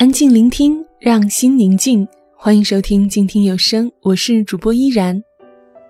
[0.00, 2.08] 安静聆听，让心宁静。
[2.34, 5.22] 欢迎收听静听有声，我是主播依然。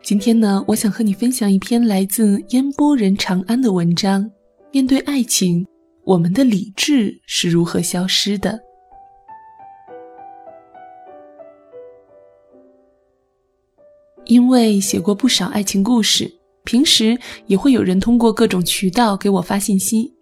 [0.03, 4.29] 今天呢，我想和你分享一篇来自烟波人长安的文章。
[4.73, 5.65] 面对爱情，
[6.03, 8.59] 我们的理智是如何消失的？
[14.25, 16.29] 因为写过不少爱情故事，
[16.65, 17.17] 平时
[17.47, 20.13] 也会有人通过各种渠道给我发信息，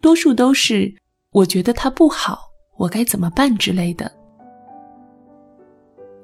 [0.00, 0.94] 多数都是
[1.32, 2.51] 我觉得他不好。
[2.82, 4.10] 我该怎么办之类的？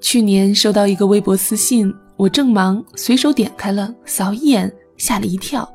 [0.01, 5.73] 去年收到一个微博私信，我正忙，随手点开了，扫一眼，吓了一跳。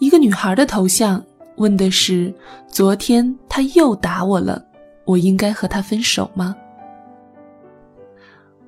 [0.00, 1.24] 一个女孩的头像，
[1.58, 2.34] 问的是：
[2.66, 4.60] 昨天他又打我了，
[5.04, 6.56] 我应该和他分手吗？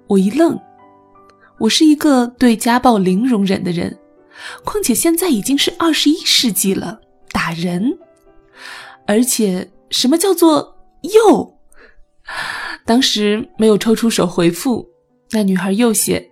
[0.07, 0.57] 我一愣，
[1.59, 3.99] 我是一个对家暴零容忍的人，
[4.65, 7.01] 况且现在已经是二十一世纪了，
[7.33, 7.99] 打人，
[9.05, 10.77] 而且什么叫做？
[11.03, 11.59] 又，
[12.85, 14.89] 当时没有抽出手回复，
[15.31, 16.31] 那女孩又写，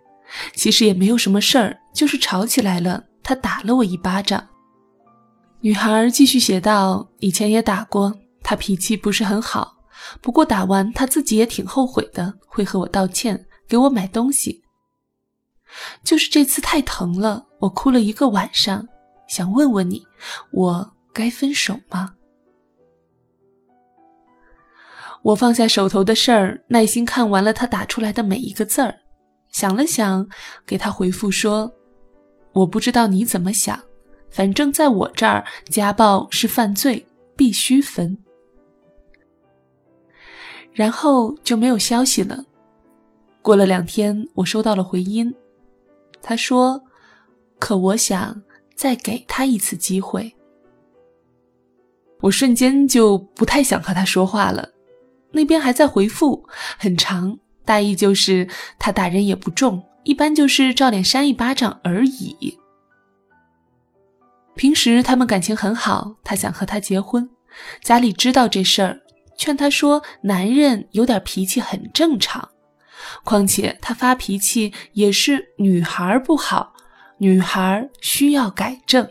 [0.55, 4.49] 其实也没有什么事儿，就是吵起来了，他打了我一巴掌。
[5.61, 9.77] 女孩继续写道：以前也打过，他脾气不是很好，
[10.21, 14.63] 不过打完他自己也挺后悔的，会和我道歉，给我买东西。
[16.05, 18.87] 就是这次太疼了，我哭了一个晚上，
[19.29, 20.07] 想问问你，
[20.53, 22.15] 我该分手吗？
[25.27, 28.95] 我放下手头的事儿，耐心看完了他打出来的每一个字儿，
[29.51, 30.25] 想了想，
[30.65, 31.69] 给他回复说
[32.55, 33.77] ：“我不知道你怎么想，
[34.31, 37.05] 反正在我这儿，家暴是犯罪，
[37.35, 38.17] 必须分。”
[40.73, 42.45] 然后就没有消息了。
[43.43, 45.35] 过了两天，我收到了回音，
[46.23, 46.81] 他说
[47.59, 48.41] ：“可我想
[48.77, 50.33] 再给他一次机会。”
[52.23, 54.71] 我瞬间就不太想和他说话了。
[55.37, 56.49] 那边还在回复，
[56.79, 58.49] 很长，大意就是
[58.79, 62.59] 他打人也不重，一般就是照脸扇一巴掌而已。
[64.55, 67.29] 平时他们感情很好，他想和她结婚，
[67.83, 68.99] 家里知道这事儿，
[69.37, 72.49] 劝他说男人有点脾气很正常，
[73.23, 76.73] 况且他发脾气也是女孩不好，
[77.19, 79.07] 女孩需要改正。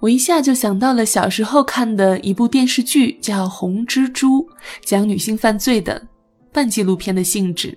[0.00, 4.42] 我一下就想到了小时候看的一部电视剧，叫《红蜘蛛》，
[4.84, 6.06] 讲女性犯罪的，
[6.52, 7.76] 半纪录片的性质。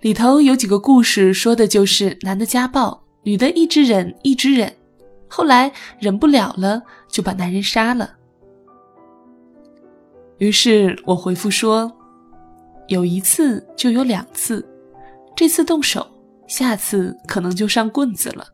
[0.00, 4.72] 里头有几个故事，说的就是男的家暴，女的一直忍，一直忍，
[5.28, 8.10] 后来忍不了了，就把男人杀了。
[10.38, 11.92] 于是我回复说
[12.88, 14.66] ：“有一次就有两次，
[15.36, 16.06] 这次动手，
[16.48, 18.46] 下次可能就上棍子了。”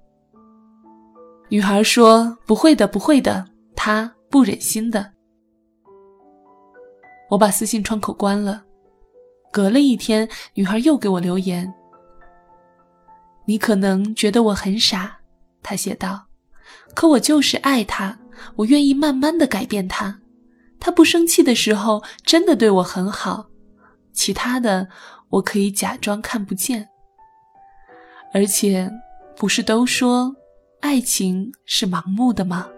[1.48, 3.46] 女孩说：“不会的，不会的，
[3.76, 5.12] 他不忍心的。”
[7.30, 8.64] 我把私信窗口关了。
[9.52, 11.72] 隔了一天，女孩又给我留言
[13.46, 15.16] ：“你可能觉得我很傻。”
[15.62, 16.26] 她写道
[16.94, 18.18] ：“可我就是爱他，
[18.56, 20.20] 我愿意慢慢的改变他。
[20.80, 23.46] 他不生气的时候，真的对我很好。
[24.12, 24.88] 其他的，
[25.28, 26.88] 我可以假装看不见。
[28.34, 28.90] 而且，
[29.36, 30.34] 不是都说……”
[30.80, 32.68] 爱情是盲目的吗？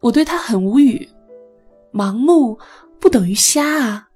[0.00, 1.08] 我对他很无语，
[1.92, 2.58] 盲目
[3.00, 4.08] 不等于瞎啊。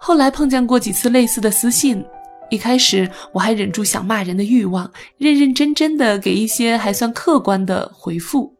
[0.00, 2.04] 后来碰见过几次类似的私信，
[2.50, 8.54] 一开始我还忍住想骂人的欲望，认认真真的给一些还算客观的回复，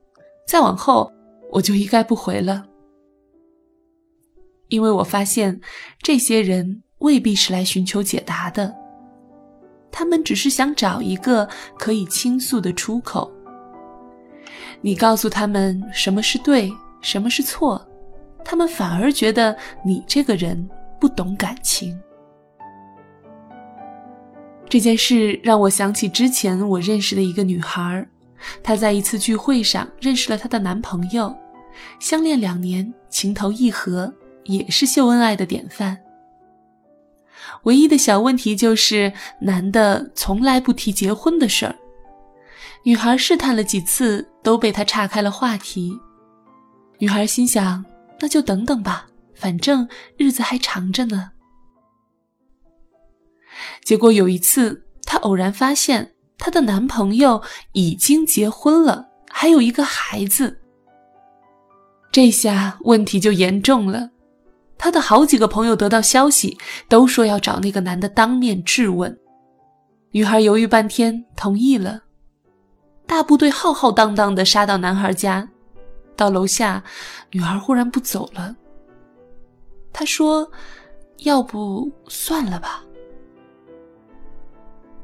[0.47, 1.13] 再往后
[1.51, 2.65] 我就一概不回了，
[4.69, 5.61] 因为我发现
[6.01, 8.84] 这些人未必是来寻求解答的。
[9.97, 13.31] 他们只是想找一个可以倾诉的出口。
[14.81, 16.69] 你告诉他们什么是对，
[17.01, 17.81] 什么是错，
[18.45, 19.57] 他们反而觉得
[19.87, 20.69] 你这个人
[21.01, 21.97] 不懂感情。
[24.69, 28.05] 这件事让我想起之前我认识的一个女孩，
[28.65, 31.33] 她在一次聚会上认识了她的男朋友，
[32.01, 35.97] 相恋两年，情投意合，也是秀恩爱的典范。
[37.65, 41.77] 唯一的小问题就是，男的从来不提结婚的事儿。
[42.83, 45.99] 女孩试探了几次，都被他岔开了话题。
[46.99, 47.85] 女孩心想，
[48.21, 51.31] 那就等等吧，反正日子还长着呢。
[53.83, 57.43] 结果有一次，她偶然发现她的男朋友
[57.73, 60.61] 已经结婚了，还有一个孩子。
[62.13, 64.11] 这下问题就严重了。
[64.85, 66.59] 他的好几个朋友得到消息，
[66.91, 69.19] 都说要找那个男的当面质问。
[70.11, 72.03] 女孩犹豫半天，同意了。
[73.07, 75.49] 大部队浩浩荡荡地杀到男孩家，
[76.15, 76.85] 到楼下，
[77.31, 78.55] 女孩忽然不走了。
[79.91, 80.53] 她说
[81.25, 82.85] ：“要不算了吧。”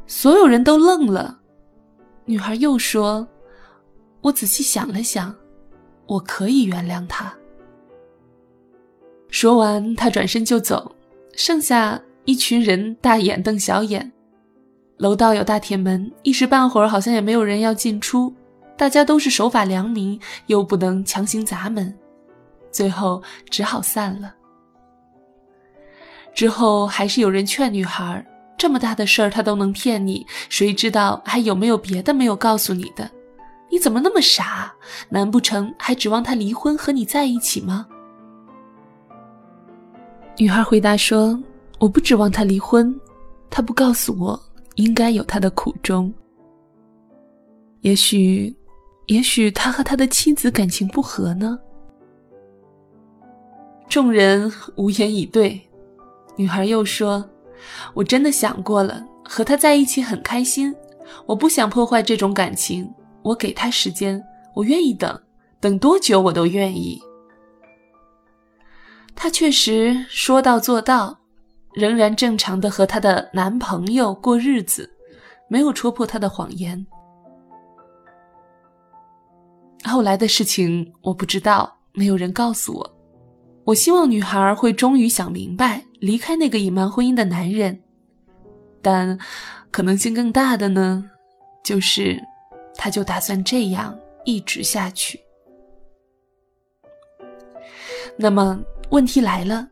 [0.06, 1.38] 所有人都愣了。
[2.26, 3.26] 女孩又说
[4.21, 5.35] ：“我仔细想了想，
[6.05, 7.35] 我可以原谅他。”
[9.31, 10.94] 说完，他转身就走，
[11.35, 14.11] 剩下一群人大眼瞪小眼。
[14.99, 18.32] 楼道有大铁门，一时半会儿好像也没有人要进出。
[18.77, 21.94] 大家都是守法良民，又不能强行砸门，
[22.71, 24.35] 最后只好散了。
[26.35, 28.25] 之后还是有人劝女孩
[28.56, 33.11] ：“这么大的事儿他都能骗你，谁知道还有没有别的没有告诉你的？
[33.71, 34.73] 你怎么那么傻？
[35.09, 37.87] 难不成还指望他离婚和你在一起吗？”
[40.40, 41.38] 女孩回答说
[41.78, 42.98] ：“我不指望他离婚，
[43.50, 44.42] 他不告诉我。”
[44.76, 46.10] 应该有他的苦衷。
[47.82, 48.56] 也许，
[49.08, 51.58] 也许他和他的妻子感情不和呢。
[53.87, 55.60] 众人无言以对。
[56.37, 57.22] 女孩又说
[57.92, 60.75] ：“我真的想过了，和他在一起很开心。
[61.26, 62.90] 我不想破坏这种感情。
[63.20, 64.22] 我给他时间，
[64.54, 65.20] 我愿意等，
[65.60, 66.98] 等多久我都愿意。”
[69.22, 71.14] 她确实说到做到。
[71.75, 74.90] 仍然正常的和她的男朋友过日子，
[75.46, 76.84] 没有戳破她的谎言。
[79.84, 82.96] 后来的事情我不知道，没有人告诉我。
[83.64, 87.78] 我希望女孩会终于想明白，离开那个隐瞒婚姻的男人。
[88.82, 89.16] 但
[89.70, 91.08] 可能性更大的呢，
[91.62, 92.20] 就是
[92.75, 95.20] 她就打算这样一直下去。
[98.16, 98.58] 那么
[98.90, 99.69] 问题来了。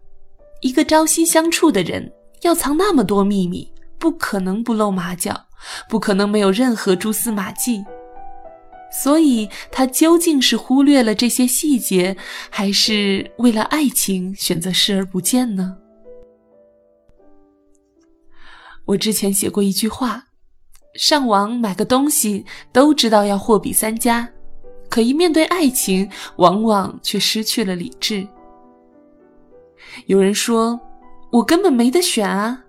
[0.60, 2.12] 一个朝夕相处的人，
[2.42, 5.46] 要藏那么多秘密，不可能不露马脚，
[5.88, 7.84] 不可能没有任何蛛丝马迹。
[8.90, 12.16] 所以，他究竟是忽略了这些细节，
[12.48, 15.76] 还是为了爱情选择视而不见呢？
[18.86, 20.24] 我之前写过一句话：
[20.94, 24.26] 上网买个东西都知道要货比三家，
[24.88, 28.26] 可一面对爱情，往往却失去了理智。
[30.06, 30.78] 有人说，
[31.30, 32.64] 我根本没得选啊。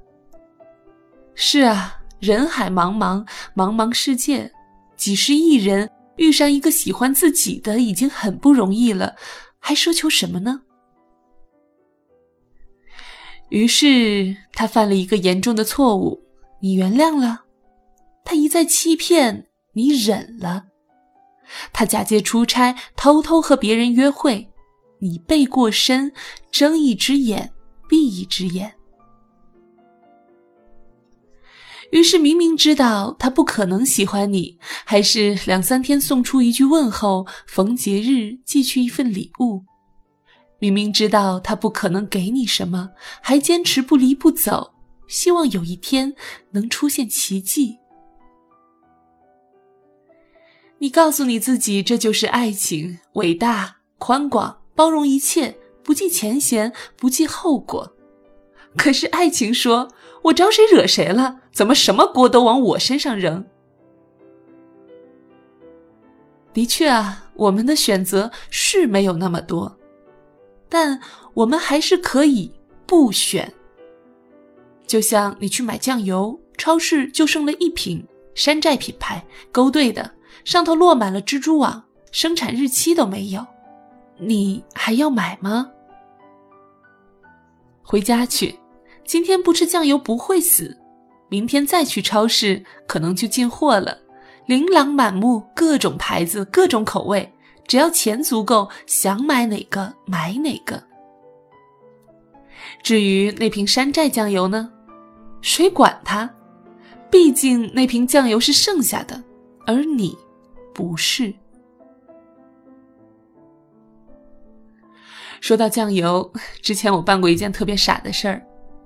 [1.35, 3.25] 是啊，人海茫茫，
[3.55, 4.51] 茫茫世界，
[4.97, 9.15] 几十亿人遇上一个喜欢自己的已经很不容易了，
[9.57, 10.61] 还奢求什么呢？
[13.49, 16.21] 于是他犯了一个严重的错误，
[16.59, 17.45] 你原谅了；
[18.23, 20.65] 他一再欺骗，你忍了；
[21.73, 24.51] 他假借出差，偷偷和别人约会。
[24.99, 26.11] 你背过身，
[26.51, 27.51] 睁一只眼
[27.87, 28.73] 闭一只眼。
[31.91, 39.63] 于是明明知道他不可能喜欢你，还是两三天送出一句问候，逢节日寄去一份礼物。
[40.59, 42.91] 明明知道他不可能给你什么，
[43.21, 44.75] 还坚持不离不走，
[45.07, 46.13] 希望有一天
[46.51, 47.79] 能出现奇迹。
[50.77, 54.58] 你告诉你自己，这就是爱情，伟大宽广。
[54.79, 57.97] 包容一切，不计前嫌，不计后果。
[58.77, 59.89] 可是爱情说
[60.23, 61.41] ：“我招谁惹谁了？
[61.51, 63.45] 怎么什么锅都往我身上扔？”
[66.55, 69.77] 的确啊，我们的选择是没有那么多，
[70.69, 71.01] 但
[71.33, 72.49] 我们还是可以
[72.85, 73.53] 不选。
[74.87, 80.09] 就像你去买酱油，超市就剩了一瓶山寨品牌勾兑的，
[80.45, 83.45] 上头落满了蜘蛛网，生产日期都没有。
[84.19, 85.71] 你还要买吗？
[87.81, 88.59] 回家去，
[89.03, 90.77] 今天不吃酱油不会死。
[91.29, 93.97] 明天再去超市，可能就进货了，
[94.45, 97.31] 琳琅满目，各种牌子，各种口味，
[97.67, 100.83] 只要钱足够，想买哪个买哪个。
[102.83, 104.71] 至于那瓶山寨酱油呢？
[105.41, 106.29] 谁管它？
[107.09, 109.23] 毕竟那瓶酱油是剩下的，
[109.65, 110.17] 而你
[110.73, 111.33] 不是。
[115.41, 116.31] 说到酱油，
[116.61, 118.41] 之前我办过一件特别傻的事儿，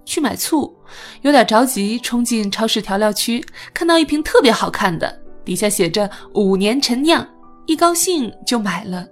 [0.06, 0.74] 去买醋，
[1.22, 3.44] 有点着急，冲进超市调料区，
[3.74, 7.28] 看到一瓶特别好看的，底下写着“五年陈酿”，
[7.66, 9.08] 一高兴就买了。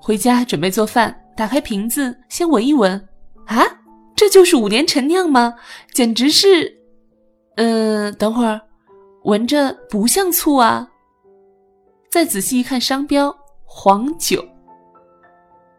[0.00, 2.92] 回家准备做饭，打开瓶子先闻一闻，
[3.46, 3.64] 啊，
[4.14, 5.54] 这就是五年陈酿吗？
[5.92, 6.78] 简直是……
[7.56, 8.60] 嗯，等会儿，
[9.24, 10.88] 闻着不像醋啊。
[12.10, 14.42] 再仔细一看商标，黄酒。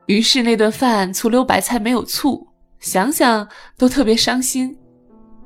[0.10, 2.48] 于是那顿饭醋溜白菜没有醋，
[2.80, 3.48] 想想
[3.78, 4.76] 都特别伤心。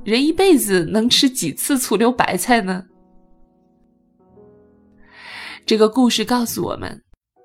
[0.05, 2.85] 人一辈子能吃几次醋溜白菜呢？
[5.65, 7.01] 这个故事告诉我们，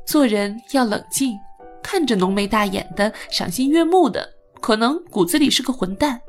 [0.06, 1.36] 做人要冷静，
[1.82, 4.24] 看着浓眉大眼的、赏心悦目的，
[4.60, 6.20] 可能骨子里是个混蛋。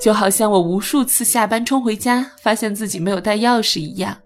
[0.00, 4.18] 就好像我无数次下班冲回家，发现自己没有带钥匙一样。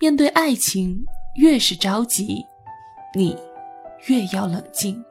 [0.00, 1.04] 面对爱情，
[1.36, 2.44] 越是着急，
[3.14, 3.36] 你
[4.06, 5.02] 越要冷静。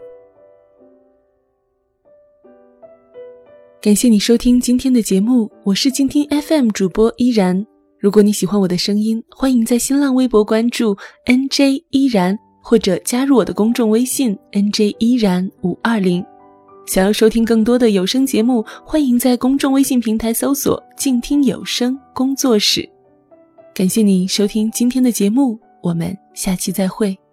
[3.79, 7.65] 感谢你收听今天的节目，我是静听 FM 主播依然。
[7.99, 16.25] 如果你喜欢我的声音，欢迎在新浪微博关注 NJ 依然，或者加入我的公众微信 NJ 依然五二零。
[16.85, 22.87] 想要收听更多的有声节目，欢迎在公众微信平台搜索“静听有声工作室”。
[23.75, 27.26] 感谢你收听今天的节目，我们下期再会。